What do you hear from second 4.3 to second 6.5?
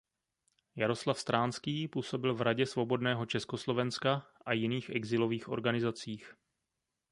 a jiných exilových organizacích.